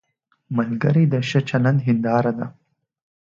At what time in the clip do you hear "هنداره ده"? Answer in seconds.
1.87-2.47